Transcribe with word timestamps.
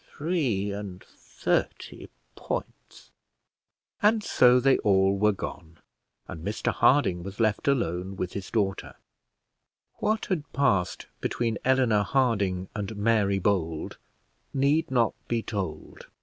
"three 0.17 0.71
and 0.71 1.03
thirty 1.03 2.09
points!" 2.35 3.11
And 4.01 4.23
so 4.23 4.59
they 4.59 4.79
all 4.79 5.15
were 5.15 5.31
gone, 5.31 5.77
and 6.27 6.43
Mr 6.43 6.71
Harding 6.73 7.21
was 7.21 7.39
left 7.39 7.67
alone 7.67 8.15
with 8.15 8.33
his 8.33 8.49
daughter. 8.49 8.95
What 9.97 10.25
had 10.25 10.51
passed 10.53 11.05
between 11.19 11.59
Eleanor 11.63 12.01
Harding 12.01 12.67
and 12.73 12.95
Mary 12.97 13.37
Bold 13.37 13.99
need 14.55 14.89
not 14.89 15.13
be 15.27 15.43
told. 15.43 16.07